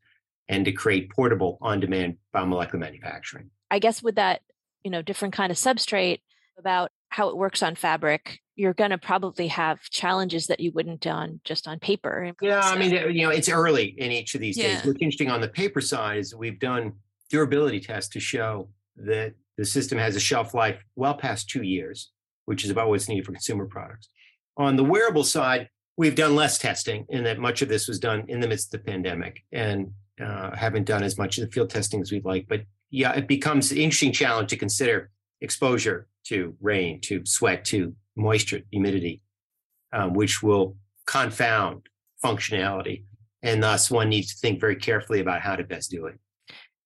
and 0.48 0.66
to 0.66 0.72
create 0.72 1.12
portable 1.12 1.60
on-demand 1.62 2.18
biomolecular 2.36 2.80
manufacturing. 2.80 3.52
I 3.70 3.78
guess 3.78 4.02
with 4.02 4.16
that, 4.16 4.42
you 4.84 4.90
know, 4.90 5.04
different 5.04 5.36
kind 5.36 5.52
of 5.52 5.58
substrate 5.58 6.22
about 6.58 6.92
how 7.10 7.30
it 7.30 7.38
works 7.38 7.62
on 7.62 7.76
fabric, 7.76 8.40
you're 8.60 8.74
going 8.74 8.92
to 8.92 8.98
probably 8.98 9.48
have 9.48 9.82
challenges 9.90 10.48
that 10.48 10.60
you 10.60 10.70
wouldn't 10.76 11.08
on 11.08 11.40
just 11.46 11.66
on 11.66 11.80
paper. 11.80 12.34
Yeah, 12.42 12.60
I 12.60 12.78
mean, 12.78 12.92
you 13.16 13.24
know, 13.24 13.30
it's 13.30 13.48
early 13.48 13.96
in 13.98 14.12
each 14.12 14.36
of 14.36 14.42
these 14.42 14.58
Yeah. 14.58 14.76
days. 14.76 14.86
What's 14.86 15.02
interesting 15.02 15.32
on 15.32 15.40
the 15.40 15.48
paper 15.48 15.80
side 15.80 16.18
is 16.18 16.36
we've 16.36 16.60
done 16.60 16.92
durability 17.30 17.80
tests 17.80 18.12
to 18.12 18.20
show 18.20 18.70
that 18.98 19.34
the 19.58 19.64
system 19.64 19.98
has 19.98 20.18
a 20.18 20.20
shelf 20.20 20.54
life 20.54 20.84
well 20.98 21.14
past 21.14 21.50
two 21.50 21.64
years, 21.64 22.12
which 22.46 22.66
is 22.66 22.70
about 22.70 22.90
what's 22.90 23.08
needed 23.08 23.26
for 23.26 23.32
consumer 23.32 23.66
products. 23.66 24.10
On 24.58 24.76
the 24.76 24.84
wearable 24.84 25.24
side, 25.24 25.70
we've 25.96 26.16
done 26.16 26.36
less 26.36 26.58
testing 26.58 27.06
in 27.08 27.24
that 27.24 27.40
much 27.40 27.62
of 27.62 27.70
this 27.70 27.88
was 27.88 27.98
done 27.98 28.26
in 28.28 28.42
the 28.42 28.48
midst 28.50 28.74
of 28.74 28.84
the 28.84 28.92
pandemic 28.92 29.42
and 29.54 29.94
uh, 30.20 30.54
haven't 30.54 30.84
done 30.84 31.02
as 31.04 31.18
much 31.18 31.38
of 31.38 31.46
the 31.46 31.52
field 31.52 31.70
testing 31.70 32.02
as 32.02 32.12
we'd 32.12 32.26
like. 32.26 32.46
But 32.50 32.64
yeah, 32.90 33.14
it 33.14 33.26
becomes 33.26 33.72
an 33.72 33.78
interesting 33.78 34.12
challenge 34.12 34.50
to 34.50 34.58
consider 34.58 35.12
exposure 35.40 36.10
to 36.26 36.56
rain, 36.60 37.00
to 37.04 37.22
sweat, 37.26 37.64
to 37.64 37.96
moisture, 38.20 38.62
humidity, 38.72 39.22
um, 39.94 40.14
which 40.14 40.44
will 40.44 40.76
confound 41.08 41.88
functionality. 42.24 43.06
And 43.42 43.64
thus, 43.64 43.90
one 43.90 44.10
needs 44.10 44.34
to 44.34 44.40
think 44.40 44.60
very 44.60 44.76
carefully 44.76 45.22
about 45.22 45.42
how 45.42 45.56
to 45.56 45.64
best 45.64 45.90
do 45.90 46.06
it. 46.08 46.20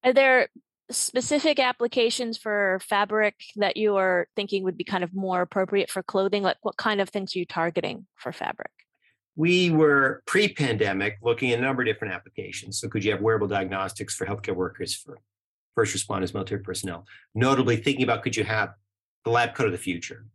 Are 0.03 0.13
there 0.13 0.47
specific 0.91 1.59
applications 1.59 2.37
for 2.37 2.79
fabric 2.87 3.35
that 3.55 3.77
you 3.77 3.95
are 3.95 4.27
thinking 4.35 4.63
would 4.63 4.77
be 4.77 4.83
kind 4.83 5.03
of 5.03 5.13
more 5.13 5.41
appropriate 5.41 5.89
for 5.89 6.03
clothing? 6.03 6.43
Like 6.43 6.57
what 6.61 6.77
kind 6.77 7.01
of 7.01 7.09
things 7.09 7.35
are 7.35 7.39
you 7.39 7.45
targeting 7.45 8.05
for 8.15 8.31
fabric? 8.31 8.71
We 9.35 9.71
were 9.71 10.21
pre 10.27 10.53
pandemic 10.53 11.17
looking 11.23 11.51
at 11.51 11.59
a 11.59 11.61
number 11.61 11.81
of 11.81 11.87
different 11.87 12.13
applications. 12.13 12.79
So, 12.79 12.87
could 12.87 13.03
you 13.03 13.11
have 13.11 13.21
wearable 13.21 13.47
diagnostics 13.47 14.13
for 14.13 14.27
healthcare 14.27 14.55
workers, 14.55 14.95
for 14.95 15.17
first 15.73 15.95
responders, 15.95 16.35
military 16.35 16.61
personnel? 16.61 17.07
Notably, 17.33 17.77
thinking 17.77 18.03
about 18.03 18.21
could 18.21 18.35
you 18.35 18.43
have 18.43 18.73
the 19.25 19.31
lab 19.31 19.55
coat 19.55 19.65
of 19.65 19.71
the 19.71 19.79
future? 19.79 20.27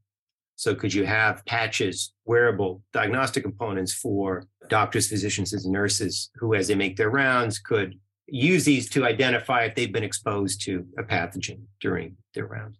So, 0.59 0.75
could 0.75 0.93
you 0.93 1.07
have 1.07 1.47
patches, 1.47 2.12
wearable 2.25 2.83
diagnostic 2.93 3.45
components 3.45 3.95
for 3.95 4.43
doctors, 4.69 5.07
physicians, 5.07 5.53
and 5.53 5.73
nurses 5.73 6.31
who, 6.35 6.53
as 6.55 6.67
they 6.67 6.75
make 6.75 6.97
their 6.97 7.11
rounds, 7.11 7.61
could 7.61 7.95
use 8.27 8.65
these 8.65 8.91
to 8.91 9.05
identify 9.05 9.62
if 9.62 9.77
they've 9.77 9.93
been 9.93 10.03
exposed 10.03 10.61
to 10.62 10.85
a 10.99 11.05
pathogen 11.05 11.61
during 11.81 12.17
their 12.35 12.47
rounds 12.47 12.77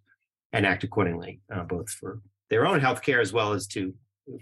and 0.51 0.65
act 0.65 0.83
accordingly, 0.83 1.39
uh, 1.55 1.63
both 1.63 1.89
for 1.89 2.19
their 2.49 2.67
own 2.67 2.81
health 2.81 3.01
care 3.01 3.21
as 3.21 3.31
well 3.31 3.53
as 3.53 3.65
to 3.67 3.93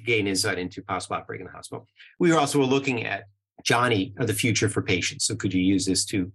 gain 0.03 0.25
insight 0.25 0.57
into 0.57 0.81
possible 0.81 1.17
outbreak 1.17 1.39
in 1.39 1.45
the 1.45 1.53
hospital. 1.53 1.85
We 2.17 2.31
were 2.31 2.39
also 2.39 2.59
looking 2.63 3.05
at 3.05 3.25
Johnny 3.63 4.15
of 4.17 4.25
the 4.25 4.33
future 4.33 4.67
for 4.67 4.81
patients. 4.81 5.27
So 5.27 5.35
could 5.35 5.53
you 5.53 5.61
use 5.61 5.85
this 5.85 6.05
to 6.05 6.31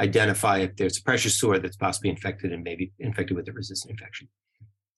identify 0.00 0.58
if 0.58 0.74
there's 0.74 0.98
a 0.98 1.02
pressure 1.04 1.30
sore 1.30 1.60
that's 1.60 1.76
possibly 1.76 2.10
infected 2.10 2.52
and 2.52 2.64
maybe 2.64 2.90
infected 2.98 3.36
with 3.36 3.46
a 3.46 3.52
resistant 3.52 3.92
infection? 3.92 4.26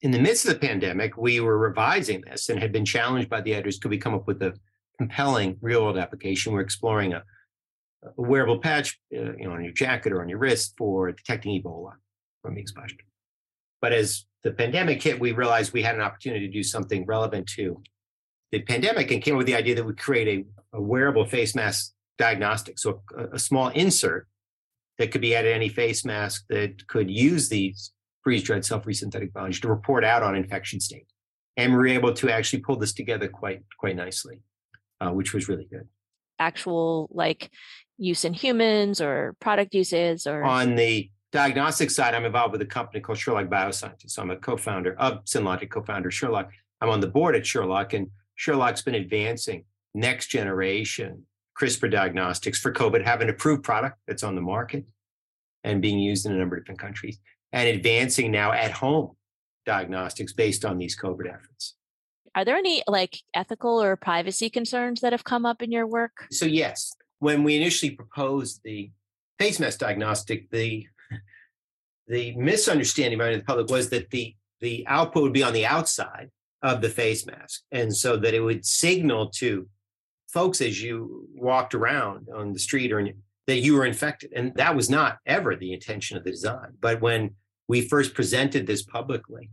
In 0.02 0.10
the 0.10 0.18
midst 0.18 0.44
of 0.44 0.52
the 0.52 0.66
pandemic, 0.66 1.16
we 1.16 1.40
were 1.40 1.56
revising 1.56 2.22
this 2.22 2.48
and 2.48 2.60
had 2.60 2.72
been 2.72 2.84
challenged 2.84 3.30
by 3.30 3.40
the 3.40 3.54
editors. 3.54 3.78
Could 3.78 3.90
we 3.90 3.98
come 3.98 4.14
up 4.14 4.26
with 4.26 4.42
a 4.42 4.54
compelling 4.98 5.56
real 5.60 5.82
world 5.82 5.96
application? 5.96 6.52
We're 6.52 6.60
exploring 6.60 7.14
a 7.14 7.24
a 8.04 8.22
wearable 8.22 8.58
patch, 8.58 9.00
uh, 9.14 9.36
you 9.36 9.44
know, 9.44 9.52
on 9.52 9.64
your 9.64 9.72
jacket 9.72 10.12
or 10.12 10.22
on 10.22 10.28
your 10.28 10.38
wrist 10.38 10.74
for 10.76 11.12
detecting 11.12 11.60
Ebola 11.60 11.92
from 12.42 12.54
the 12.54 12.60
exposure. 12.60 12.96
But 13.80 13.92
as 13.92 14.24
the 14.42 14.52
pandemic 14.52 15.02
hit, 15.02 15.20
we 15.20 15.32
realized 15.32 15.72
we 15.72 15.82
had 15.82 15.94
an 15.94 16.00
opportunity 16.00 16.46
to 16.46 16.52
do 16.52 16.62
something 16.62 17.04
relevant 17.06 17.48
to 17.50 17.82
the 18.50 18.62
pandemic 18.62 19.10
and 19.10 19.22
came 19.22 19.34
up 19.34 19.38
with 19.38 19.46
the 19.46 19.56
idea 19.56 19.74
that 19.74 19.84
we 19.84 19.94
create 19.94 20.46
a, 20.72 20.76
a 20.76 20.80
wearable 20.80 21.26
face 21.26 21.54
mask 21.54 21.92
diagnostic. 22.18 22.78
So 22.78 23.02
a, 23.16 23.34
a, 23.34 23.38
small 23.38 23.68
insert 23.70 24.28
that 24.98 25.10
could 25.10 25.20
be 25.20 25.34
added 25.34 25.48
to 25.48 25.54
any 25.54 25.68
face 25.68 26.04
mask 26.04 26.44
that 26.48 26.86
could 26.86 27.10
use 27.10 27.48
these 27.48 27.92
freeze-dried 28.24 28.64
self-free 28.64 28.94
synthetic 28.94 29.32
biology 29.32 29.60
to 29.60 29.68
report 29.68 30.04
out 30.04 30.22
on 30.22 30.34
infection 30.34 30.80
state. 30.80 31.06
And 31.56 31.72
we 31.72 31.78
were 31.78 31.86
able 31.86 32.12
to 32.14 32.30
actually 32.30 32.60
pull 32.60 32.76
this 32.76 32.92
together 32.92 33.28
quite 33.28 33.62
quite 33.78 33.94
nicely, 33.94 34.40
uh, 35.00 35.10
which 35.10 35.32
was 35.32 35.48
really 35.48 35.66
good. 35.70 35.86
Actual 36.40 37.08
like 37.12 37.50
use 37.96 38.24
in 38.24 38.34
humans 38.34 39.00
or 39.00 39.36
product 39.40 39.74
uses 39.74 40.26
or 40.26 40.42
on 40.42 40.74
the 40.74 41.08
diagnostic 41.32 41.90
side 41.90 42.14
i'm 42.14 42.24
involved 42.24 42.52
with 42.52 42.62
a 42.62 42.66
company 42.66 43.00
called 43.00 43.18
sherlock 43.18 43.46
biosciences 43.46 44.10
so 44.10 44.22
i'm 44.22 44.30
a 44.30 44.36
co-founder 44.36 44.94
of 44.98 45.24
synlogic 45.24 45.70
co-founder 45.70 46.10
sherlock 46.10 46.50
i'm 46.80 46.88
on 46.88 47.00
the 47.00 47.06
board 47.06 47.36
at 47.36 47.46
sherlock 47.46 47.92
and 47.92 48.08
sherlock's 48.34 48.82
been 48.82 48.94
advancing 48.94 49.64
next 49.94 50.28
generation 50.28 51.24
crispr 51.60 51.90
diagnostics 51.90 52.58
for 52.58 52.72
covid 52.72 53.04
have 53.04 53.20
an 53.20 53.28
approved 53.28 53.62
product 53.62 53.96
that's 54.06 54.22
on 54.22 54.34
the 54.34 54.40
market 54.40 54.84
and 55.62 55.80
being 55.80 55.98
used 55.98 56.26
in 56.26 56.32
a 56.32 56.36
number 56.36 56.56
of 56.56 56.62
different 56.62 56.80
countries 56.80 57.18
and 57.54 57.68
advancing 57.68 58.30
now 58.30 58.52
at 58.52 58.70
home 58.70 59.12
diagnostics 59.64 60.32
based 60.34 60.64
on 60.64 60.76
these 60.76 60.98
covid 60.98 61.26
efforts 61.32 61.74
are 62.34 62.44
there 62.44 62.56
any 62.56 62.82
like 62.86 63.18
ethical 63.32 63.80
or 63.82 63.96
privacy 63.96 64.50
concerns 64.50 65.00
that 65.00 65.12
have 65.12 65.24
come 65.24 65.46
up 65.46 65.62
in 65.62 65.72
your 65.72 65.86
work 65.86 66.26
so 66.30 66.44
yes 66.44 66.92
when 67.20 67.42
we 67.42 67.56
initially 67.56 67.92
proposed 67.92 68.60
the 68.64 68.90
face 69.38 69.58
mask 69.58 69.78
diagnostic, 69.78 70.50
the 70.50 70.86
the 72.06 72.34
misunderstanding 72.36 73.18
by 73.18 73.34
the 73.34 73.42
public 73.42 73.70
was 73.70 73.88
that 73.90 74.10
the 74.10 74.34
the 74.60 74.86
output 74.86 75.22
would 75.22 75.32
be 75.32 75.42
on 75.42 75.52
the 75.52 75.66
outside 75.66 76.30
of 76.62 76.80
the 76.80 76.88
face 76.88 77.26
mask, 77.26 77.62
and 77.72 77.94
so 77.94 78.16
that 78.16 78.34
it 78.34 78.40
would 78.40 78.64
signal 78.64 79.30
to 79.30 79.68
folks 80.28 80.60
as 80.60 80.82
you 80.82 81.28
walked 81.34 81.74
around 81.74 82.28
on 82.34 82.52
the 82.52 82.58
street 82.58 82.92
or 82.92 83.00
in, 83.00 83.14
that 83.46 83.60
you 83.60 83.74
were 83.74 83.86
infected, 83.86 84.32
and 84.34 84.54
that 84.54 84.74
was 84.74 84.88
not 84.88 85.18
ever 85.26 85.56
the 85.56 85.72
intention 85.72 86.16
of 86.16 86.24
the 86.24 86.30
design. 86.30 86.72
But 86.80 87.00
when 87.00 87.34
we 87.68 87.88
first 87.88 88.14
presented 88.14 88.66
this 88.66 88.82
publicly, 88.82 89.50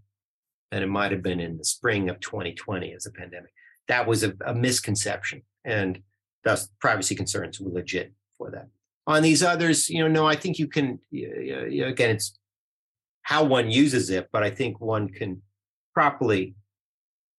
and 0.72 0.84
it 0.84 0.88
might 0.88 1.12
have 1.12 1.24
been 1.24 1.40
in 1.40 1.58
the 1.58 1.66
spring 1.66 2.10
of 2.10 2.20
2020 2.20 2.94
as 2.94 3.06
a 3.06 3.12
pandemic, 3.12 3.52
that 3.88 4.08
was 4.08 4.24
a, 4.24 4.34
a 4.46 4.54
misconception, 4.54 5.42
and 5.66 6.02
thus 6.44 6.70
privacy 6.80 7.16
concerns 7.16 7.60
were 7.60 7.72
legit 7.72 8.14
for 8.38 8.52
that. 8.52 8.68
On 9.08 9.22
these 9.22 9.44
others, 9.44 9.90
you 9.90 10.00
know, 10.00 10.08
no, 10.08 10.28
I 10.28 10.36
think 10.36 10.60
you 10.60 10.68
can, 10.68 11.00
again, 11.12 12.12
it's 12.12 12.38
how 13.24 13.44
one 13.44 13.70
uses 13.70 14.10
it, 14.10 14.30
but 14.32 14.44
I 14.44 14.50
think 14.50 14.80
one 14.80 15.10
can 15.10 15.42
properly 15.94 16.56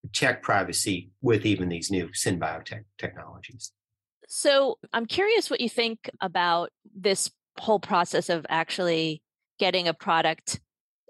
protect 0.02 0.42
privacy 0.42 1.10
with 1.20 1.46
even 1.46 1.68
these 1.68 1.90
new 1.90 2.08
synbiotech 2.08 2.84
technologies. 2.98 3.72
So 4.28 4.78
I'm 4.92 5.06
curious 5.06 5.50
what 5.50 5.60
you 5.60 5.68
think 5.68 6.10
about 6.20 6.70
this 6.94 7.30
whole 7.58 7.80
process 7.80 8.28
of 8.28 8.46
actually 8.48 9.22
getting 9.62 9.86
a 9.86 9.94
product 9.94 10.60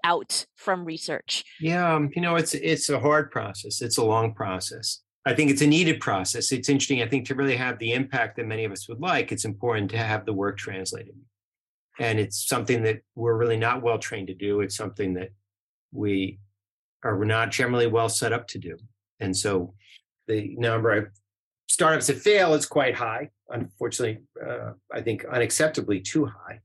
out 0.03 0.45
from 0.55 0.85
research. 0.85 1.43
Yeah, 1.59 1.95
um, 1.95 2.11
you 2.15 2.21
know, 2.21 2.35
it's 2.35 2.53
it's 2.53 2.87
a 2.89 2.99
hard 2.99 3.31
process. 3.31 3.81
It's 3.81 3.97
a 3.97 4.05
long 4.05 4.35
process. 4.35 5.01
I 5.25 5.33
think 5.33 5.49
it's 5.49 5.63
a 5.63 5.67
needed 5.67 5.99
process. 5.99 6.51
It's 6.51 6.69
interesting. 6.69 7.01
I 7.01 7.07
think 7.07 7.25
to 7.27 7.35
really 7.35 7.55
have 7.55 7.79
the 7.79 7.93
impact 7.93 8.35
that 8.35 8.45
many 8.45 8.63
of 8.65 8.71
us 8.71 8.87
would 8.87 8.99
like, 8.99 9.31
it's 9.31 9.45
important 9.45 9.89
to 9.91 9.97
have 9.97 10.25
the 10.25 10.33
work 10.33 10.57
translated. 10.57 11.15
And 11.97 12.19
it's 12.19 12.47
something 12.47 12.83
that 12.83 12.97
we're 13.15 13.37
really 13.37 13.57
not 13.57 13.81
well 13.81 13.97
trained 13.97 14.27
to 14.27 14.35
do. 14.35 14.61
It's 14.61 14.75
something 14.75 15.15
that 15.15 15.29
we 15.91 16.39
are 17.03 17.25
not 17.25 17.51
generally 17.51 17.87
well 17.87 18.09
set 18.09 18.33
up 18.33 18.47
to 18.49 18.59
do. 18.59 18.77
And 19.19 19.35
so 19.35 19.73
the 20.27 20.53
number 20.57 20.91
of 20.91 21.07
startups 21.67 22.07
that 22.07 22.17
fail 22.17 22.53
is 22.53 22.65
quite 22.65 22.95
high. 22.95 23.29
Unfortunately, 23.49 24.19
uh, 24.45 24.73
I 24.91 25.01
think 25.01 25.23
unacceptably 25.23 26.03
too 26.03 26.25
high. 26.25 26.59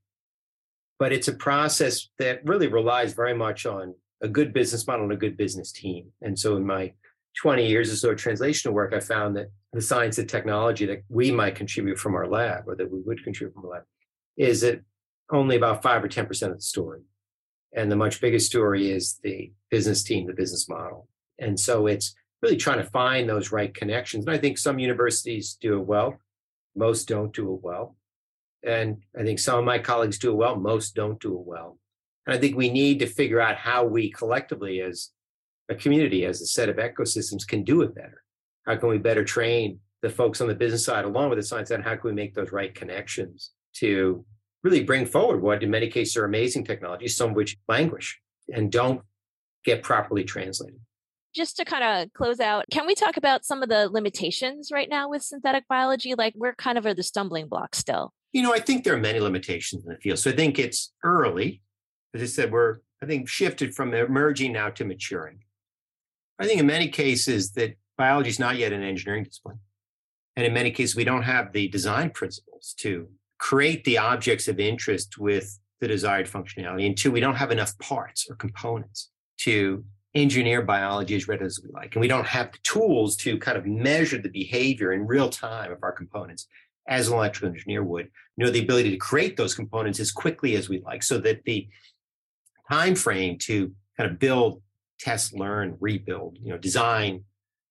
But 0.98 1.12
it's 1.12 1.28
a 1.28 1.34
process 1.34 2.08
that 2.18 2.44
really 2.44 2.66
relies 2.66 3.12
very 3.12 3.34
much 3.34 3.66
on 3.66 3.94
a 4.20 4.28
good 4.28 4.52
business 4.52 4.86
model 4.86 5.04
and 5.04 5.12
a 5.12 5.16
good 5.16 5.36
business 5.36 5.70
team. 5.70 6.10
And 6.22 6.38
so 6.38 6.56
in 6.56 6.66
my 6.66 6.92
20 7.40 7.66
years 7.66 7.92
or 7.92 7.96
so 7.96 8.10
of 8.10 8.16
translational 8.16 8.72
work, 8.72 8.92
I 8.92 9.00
found 9.00 9.36
that 9.36 9.50
the 9.72 9.80
science 9.80 10.18
and 10.18 10.28
technology 10.28 10.86
that 10.86 11.04
we 11.08 11.30
might 11.30 11.54
contribute 11.54 11.98
from 11.98 12.14
our 12.14 12.26
lab 12.26 12.64
or 12.66 12.74
that 12.74 12.90
we 12.90 13.00
would 13.00 13.22
contribute 13.22 13.54
from 13.54 13.66
our 13.66 13.70
lab 13.70 13.82
is 14.36 14.62
that 14.62 14.80
only 15.30 15.56
about 15.56 15.82
five 15.82 16.02
or 16.02 16.08
10% 16.08 16.30
of 16.50 16.56
the 16.56 16.60
story. 16.60 17.02
And 17.74 17.92
the 17.92 17.96
much 17.96 18.20
bigger 18.20 18.38
story 18.38 18.90
is 18.90 19.20
the 19.22 19.52
business 19.70 20.02
team, 20.02 20.26
the 20.26 20.32
business 20.32 20.68
model. 20.68 21.06
And 21.38 21.58
so 21.60 21.86
it's 21.86 22.14
really 22.42 22.56
trying 22.56 22.78
to 22.78 22.90
find 22.90 23.28
those 23.28 23.52
right 23.52 23.74
connections. 23.74 24.26
And 24.26 24.34
I 24.34 24.38
think 24.38 24.58
some 24.58 24.78
universities 24.78 25.58
do 25.60 25.78
it 25.78 25.86
well, 25.86 26.18
most 26.74 27.08
don't 27.08 27.32
do 27.34 27.54
it 27.54 27.60
well. 27.62 27.96
And 28.64 29.02
I 29.18 29.22
think 29.22 29.38
some 29.38 29.58
of 29.58 29.64
my 29.64 29.78
colleagues 29.78 30.18
do 30.18 30.30
it 30.30 30.36
well, 30.36 30.56
most 30.56 30.94
don't 30.94 31.20
do 31.20 31.34
it 31.34 31.46
well. 31.46 31.78
And 32.26 32.36
I 32.36 32.38
think 32.38 32.56
we 32.56 32.70
need 32.70 32.98
to 32.98 33.06
figure 33.06 33.40
out 33.40 33.56
how 33.56 33.84
we 33.84 34.10
collectively, 34.10 34.80
as 34.80 35.10
a 35.68 35.74
community 35.74 36.24
as 36.24 36.40
a 36.40 36.46
set 36.46 36.68
of 36.68 36.76
ecosystems 36.76 37.46
can 37.46 37.62
do 37.62 37.82
it 37.82 37.94
better? 37.94 38.22
How 38.66 38.76
can 38.76 38.88
we 38.88 38.98
better 38.98 39.24
train 39.24 39.80
the 40.02 40.10
folks 40.10 40.40
on 40.40 40.48
the 40.48 40.54
business 40.54 40.84
side 40.84 41.04
along 41.04 41.30
with 41.30 41.38
the 41.38 41.42
science 41.42 41.68
side? 41.68 41.82
How 41.82 41.96
can 41.96 42.10
we 42.10 42.12
make 42.12 42.34
those 42.34 42.52
right 42.52 42.74
connections 42.74 43.50
to 43.74 44.24
really 44.62 44.82
bring 44.82 45.06
forward 45.06 45.42
what 45.42 45.62
in 45.62 45.70
many 45.70 45.88
cases 45.88 46.16
are 46.16 46.24
amazing 46.24 46.64
technologies, 46.64 47.16
some 47.16 47.30
of 47.30 47.36
which 47.36 47.56
languish 47.68 48.18
and 48.52 48.72
don't 48.72 49.02
get 49.64 49.82
properly 49.82 50.24
translated? 50.24 50.80
Just 51.34 51.56
to 51.58 51.64
kind 51.64 51.84
of 51.84 52.12
close 52.14 52.40
out, 52.40 52.64
can 52.70 52.86
we 52.86 52.94
talk 52.94 53.16
about 53.16 53.44
some 53.44 53.62
of 53.62 53.68
the 53.68 53.88
limitations 53.90 54.70
right 54.72 54.88
now 54.88 55.10
with 55.10 55.22
synthetic 55.22 55.68
biology? 55.68 56.14
Like, 56.16 56.32
where 56.34 56.54
kind 56.54 56.78
of 56.78 56.86
are 56.86 56.94
the 56.94 57.02
stumbling 57.02 57.48
blocks 57.48 57.78
still? 57.78 58.12
You 58.32 58.42
know, 58.42 58.52
I 58.52 58.60
think 58.60 58.84
there 58.84 58.94
are 58.94 58.98
many 58.98 59.20
limitations 59.20 59.84
in 59.84 59.92
the 59.92 59.98
field. 59.98 60.18
So 60.18 60.30
I 60.30 60.36
think 60.36 60.58
it's 60.58 60.92
early. 61.02 61.62
As 62.14 62.22
I 62.22 62.26
said, 62.26 62.52
we're, 62.52 62.78
I 63.02 63.06
think, 63.06 63.28
shifted 63.28 63.74
from 63.74 63.94
emerging 63.94 64.52
now 64.52 64.70
to 64.70 64.84
maturing. 64.84 65.40
I 66.38 66.46
think 66.46 66.60
in 66.60 66.66
many 66.66 66.88
cases 66.88 67.52
that 67.52 67.74
biology 67.96 68.30
is 68.30 68.38
not 68.38 68.56
yet 68.56 68.72
an 68.72 68.82
engineering 68.82 69.24
discipline. 69.24 69.58
And 70.36 70.46
in 70.46 70.54
many 70.54 70.70
cases, 70.70 70.94
we 70.94 71.04
don't 71.04 71.22
have 71.22 71.52
the 71.52 71.68
design 71.68 72.10
principles 72.10 72.74
to 72.78 73.08
create 73.38 73.84
the 73.84 73.98
objects 73.98 74.46
of 74.46 74.60
interest 74.60 75.18
with 75.18 75.58
the 75.80 75.88
desired 75.88 76.26
functionality. 76.26 76.86
And 76.86 76.96
two, 76.96 77.10
we 77.10 77.20
don't 77.20 77.34
have 77.34 77.50
enough 77.50 77.76
parts 77.78 78.26
or 78.28 78.36
components 78.36 79.10
to 79.38 79.84
engineer 80.14 80.62
biology 80.62 81.16
as 81.16 81.28
readily 81.28 81.46
as 81.46 81.60
we 81.62 81.70
like. 81.72 81.94
And 81.94 82.00
we 82.00 82.08
don't 82.08 82.26
have 82.26 82.52
the 82.52 82.58
tools 82.62 83.16
to 83.18 83.38
kind 83.38 83.58
of 83.58 83.66
measure 83.66 84.18
the 84.18 84.28
behavior 84.28 84.92
in 84.92 85.06
real 85.06 85.28
time 85.28 85.72
of 85.72 85.78
our 85.82 85.92
components 85.92 86.46
as 86.88 87.08
an 87.08 87.14
electrical 87.14 87.50
engineer 87.50 87.84
would. 87.84 88.08
You 88.36 88.44
know, 88.44 88.50
the 88.50 88.62
ability 88.62 88.90
to 88.90 88.96
create 88.96 89.36
those 89.36 89.54
components 89.54 90.00
as 90.00 90.10
quickly 90.10 90.56
as 90.56 90.68
we'd 90.68 90.84
like 90.84 91.02
so 91.02 91.18
that 91.18 91.44
the 91.44 91.68
time 92.70 92.94
frame 92.94 93.38
to 93.38 93.72
kind 93.96 94.10
of 94.10 94.18
build 94.18 94.62
test, 94.98 95.34
learn, 95.34 95.76
rebuild, 95.80 96.38
you 96.40 96.50
know, 96.50 96.58
design, 96.58 97.24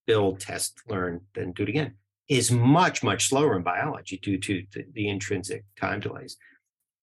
build, 0.05 0.39
test, 0.39 0.81
learn, 0.87 1.21
then 1.35 1.51
do 1.51 1.63
it 1.63 1.69
again, 1.69 1.93
is 2.29 2.51
much, 2.51 3.03
much 3.03 3.27
slower 3.27 3.55
in 3.55 3.63
biology 3.63 4.17
due 4.17 4.37
to 4.37 4.63
the, 4.73 4.85
the 4.93 5.09
intrinsic 5.09 5.65
time 5.79 5.99
delays. 5.99 6.37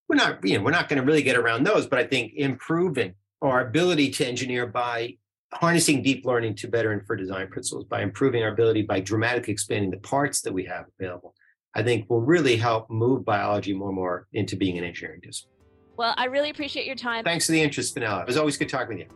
we're 0.09 0.17
not, 0.17 0.45
you 0.47 0.57
know, 0.57 0.65
we're 0.65 0.71
not 0.71 0.89
going 0.89 1.01
to 1.01 1.07
really 1.07 1.23
get 1.23 1.37
around 1.37 1.65
those, 1.65 1.87
but 1.87 1.99
I 1.99 2.05
think 2.05 2.33
improving 2.37 3.15
our 3.43 3.67
ability 3.67 4.11
to 4.11 4.27
engineer 4.27 4.67
by 4.67 5.17
harnessing 5.53 6.03
deep 6.03 6.25
learning 6.25 6.55
to 6.57 6.69
better 6.69 6.93
infer 6.93 7.17
design 7.17 7.49
principles, 7.49 7.85
by 7.85 8.03
improving 8.03 8.43
our 8.43 8.51
ability 8.51 8.83
by 8.83 9.01
dramatically 9.01 9.53
expanding 9.53 9.91
the 9.91 9.99
parts 9.99 10.41
that 10.43 10.53
we 10.53 10.65
have 10.65 10.87
available, 10.99 11.35
I 11.75 11.83
think 11.83 12.09
will 12.09 12.23
really 12.23 12.57
help 12.57 12.89
move 12.89 13.25
biology 13.25 13.75
more 13.75 13.89
and 13.89 13.97
more 13.97 14.29
into 14.33 14.57
being 14.57 14.79
an 14.79 14.85
engineering 14.85 15.21
discipline. 15.23 15.55
Well, 15.97 16.15
I 16.17 16.27
really 16.27 16.51
appreciate 16.51 16.87
your 16.87 16.97
time. 16.97 17.25
Thanks 17.25 17.47
for 17.47 17.53
the 17.53 17.63
interest, 17.63 17.95
Fenella. 17.95 18.23
It 18.23 18.27
was 18.27 18.37
always 18.37 18.57
good 18.57 18.69
talking 18.69 18.97
with 18.97 18.99
you. 18.99 19.07